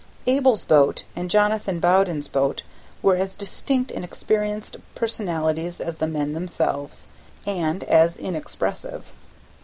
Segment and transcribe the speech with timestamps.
[0.25, 2.63] Abel's boat and Jonathan Bowden's boat
[3.03, 7.05] were as distinct and experienced personalities as the men themselves,
[7.45, 9.13] and as inexpressive.